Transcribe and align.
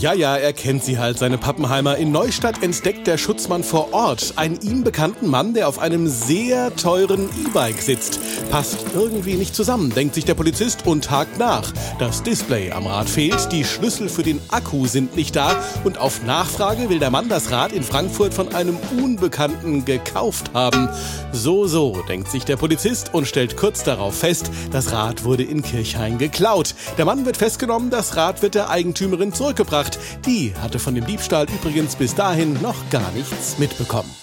Ja, 0.00 0.14
ja, 0.14 0.34
er 0.34 0.54
kennt 0.54 0.82
sie 0.82 0.98
halt, 0.98 1.18
seine 1.18 1.36
Pappenheimer. 1.36 1.98
In 1.98 2.10
Neustadt 2.10 2.62
entdeckt 2.62 3.06
der 3.06 3.18
Schutzmann 3.18 3.62
vor 3.62 3.92
Ort 3.92 4.32
einen 4.36 4.58
ihm 4.62 4.82
bekannten 4.82 5.28
Mann, 5.28 5.52
der 5.52 5.68
auf 5.68 5.78
einem 5.78 6.08
sehr 6.08 6.74
teuren 6.74 7.28
E-Bike 7.44 7.82
sitzt. 7.82 8.18
Passt 8.50 8.78
irgendwie 8.94 9.34
nicht 9.34 9.54
zusammen, 9.54 9.90
denkt 9.90 10.14
sich 10.14 10.24
der 10.24 10.32
Polizist 10.32 10.86
und 10.86 11.10
hakt 11.10 11.38
nach. 11.38 11.70
Das 11.98 12.22
Display 12.22 12.70
am 12.70 12.86
Rad 12.86 13.10
fehlt, 13.10 13.52
die 13.52 13.62
Schlüssel 13.62 14.08
für 14.08 14.22
den 14.22 14.40
Akku 14.48 14.86
sind 14.86 15.16
nicht 15.16 15.36
da 15.36 15.54
und 15.84 15.98
auf 15.98 16.24
Nachfrage 16.24 16.88
will 16.88 16.98
der 16.98 17.10
Mann 17.10 17.28
das 17.28 17.50
Rad 17.50 17.72
in 17.72 17.82
Frankfurt 17.82 18.32
von 18.32 18.54
einem 18.54 18.78
Unbekannten 18.96 19.84
gekauft 19.84 20.52
haben. 20.54 20.88
So, 21.32 21.66
so, 21.66 22.02
denkt 22.08 22.28
sich 22.28 22.44
der 22.44 22.56
Polizist 22.56 23.14
und 23.14 23.26
stellt 23.26 23.56
kurz 23.56 23.84
darauf 23.84 24.18
fest, 24.18 24.50
das 24.72 24.92
Rad 24.92 25.24
wurde 25.24 25.44
in 25.44 25.62
Kirchhain 25.62 26.18
geklaut. 26.18 26.74
Der 26.98 27.04
Mann 27.04 27.24
wird 27.24 27.36
festgenommen, 27.36 27.90
das 27.90 28.16
Rad 28.16 28.42
wird 28.42 28.54
der 28.54 28.68
Eigentümerin 28.68 29.32
zurückgebracht. 29.32 29.98
Die 30.26 30.54
hatte 30.60 30.78
von 30.78 30.94
dem 30.94 31.06
Diebstahl 31.06 31.46
übrigens 31.48 31.94
bis 31.94 32.14
dahin 32.14 32.60
noch 32.60 32.88
gar 32.90 33.12
nichts 33.12 33.58
mitbekommen. 33.58 34.19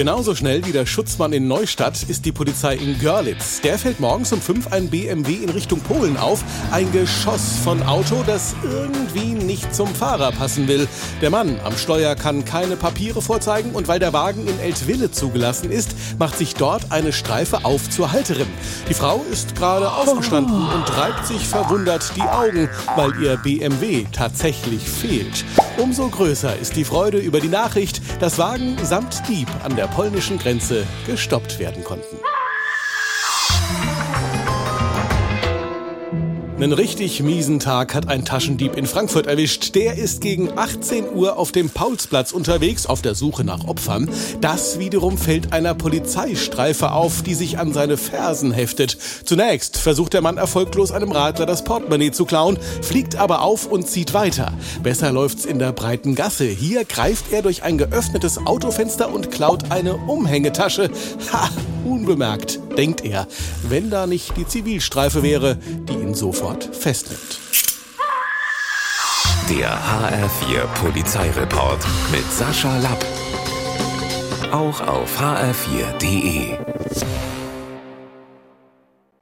Genauso 0.00 0.34
schnell 0.34 0.64
wie 0.64 0.72
der 0.72 0.86
Schutzmann 0.86 1.34
in 1.34 1.46
Neustadt 1.46 2.04
ist 2.04 2.24
die 2.24 2.32
Polizei 2.32 2.74
in 2.74 2.98
Görlitz. 2.98 3.60
Der 3.60 3.78
fällt 3.78 4.00
morgens 4.00 4.32
um 4.32 4.40
fünf 4.40 4.72
ein 4.72 4.88
BMW 4.88 5.34
in 5.34 5.50
Richtung 5.50 5.80
Polen 5.80 6.16
auf. 6.16 6.42
Ein 6.70 6.90
Geschoss 6.90 7.58
von 7.62 7.82
Auto, 7.82 8.24
das 8.26 8.54
irgendwie 8.62 9.34
nicht 9.34 9.74
zum 9.74 9.88
Fahrer 9.88 10.32
passen 10.32 10.68
will. 10.68 10.88
Der 11.20 11.28
Mann 11.28 11.60
am 11.64 11.76
Steuer 11.76 12.14
kann 12.14 12.46
keine 12.46 12.76
Papiere 12.76 13.20
vorzeigen 13.20 13.72
und 13.72 13.88
weil 13.88 13.98
der 13.98 14.14
Wagen 14.14 14.46
in 14.48 14.58
Eltville 14.58 15.10
zugelassen 15.10 15.70
ist, 15.70 15.94
macht 16.18 16.38
sich 16.38 16.54
dort 16.54 16.92
eine 16.92 17.12
Streife 17.12 17.66
auf 17.66 17.90
zur 17.90 18.10
Halterin. 18.10 18.48
Die 18.88 18.94
Frau 18.94 19.22
ist 19.30 19.54
gerade 19.54 19.92
aufgestanden 19.92 20.66
und 20.66 20.96
reibt 20.96 21.26
sich 21.26 21.46
verwundert 21.46 22.10
die 22.16 22.22
Augen, 22.22 22.70
weil 22.96 23.12
ihr 23.22 23.36
BMW 23.36 24.06
tatsächlich 24.10 24.88
fehlt. 24.88 25.44
Umso 25.76 26.08
größer 26.08 26.56
ist 26.56 26.76
die 26.76 26.84
Freude 26.84 27.18
über 27.18 27.40
die 27.40 27.48
Nachricht, 27.48 28.00
dass 28.20 28.38
Wagen 28.38 28.76
samt 28.82 29.22
Dieb 29.28 29.48
an 29.62 29.76
der 29.76 29.89
polnischen 29.90 30.38
Grenze 30.38 30.86
gestoppt 31.06 31.58
werden 31.58 31.84
konnten. 31.84 32.16
Einen 36.60 36.74
richtig 36.74 37.22
miesen 37.22 37.58
Tag 37.58 37.94
hat 37.94 38.08
ein 38.10 38.26
Taschendieb 38.26 38.76
in 38.76 38.84
Frankfurt 38.84 39.26
erwischt. 39.26 39.74
Der 39.74 39.96
ist 39.96 40.20
gegen 40.20 40.58
18 40.58 41.10
Uhr 41.14 41.38
auf 41.38 41.52
dem 41.52 41.70
Paulsplatz 41.70 42.32
unterwegs, 42.32 42.84
auf 42.84 43.00
der 43.00 43.14
Suche 43.14 43.44
nach 43.44 43.66
Opfern. 43.66 44.10
Das 44.42 44.78
wiederum 44.78 45.16
fällt 45.16 45.54
einer 45.54 45.72
Polizeistreife 45.72 46.92
auf, 46.92 47.22
die 47.22 47.32
sich 47.32 47.58
an 47.58 47.72
seine 47.72 47.96
Fersen 47.96 48.52
heftet. 48.52 48.98
Zunächst 49.24 49.78
versucht 49.78 50.12
der 50.12 50.20
Mann 50.20 50.36
erfolglos 50.36 50.92
einem 50.92 51.12
Radler 51.12 51.46
das 51.46 51.64
Portemonnaie 51.64 52.10
zu 52.10 52.26
klauen, 52.26 52.58
fliegt 52.82 53.16
aber 53.16 53.40
auf 53.40 53.64
und 53.64 53.88
zieht 53.88 54.12
weiter. 54.12 54.52
Besser 54.82 55.12
läuft's 55.12 55.46
in 55.46 55.58
der 55.58 55.72
breiten 55.72 56.14
Gasse. 56.14 56.44
Hier 56.44 56.84
greift 56.84 57.32
er 57.32 57.40
durch 57.40 57.62
ein 57.62 57.78
geöffnetes 57.78 58.36
Autofenster 58.36 59.10
und 59.10 59.30
klaut 59.30 59.70
eine 59.70 59.96
Umhängetasche. 59.96 60.90
Ha, 61.32 61.48
unbemerkt, 61.86 62.60
denkt 62.80 63.04
er, 63.04 63.26
wenn 63.68 63.90
da 63.90 64.06
nicht 64.06 64.38
die 64.38 64.46
Zivilstreife 64.46 65.22
wäre, 65.22 65.56
die 65.56 65.92
ihn 65.92 66.14
sofort 66.14 66.74
festnimmt. 66.74 67.38
Der 69.50 69.70
HR4 69.70 70.66
Polizeireport 70.80 71.84
mit 72.10 72.24
Sascha 72.32 72.78
Lapp. 72.78 73.04
Auch 74.50 74.80
auf 74.80 75.20
hr4.de. 75.20 76.56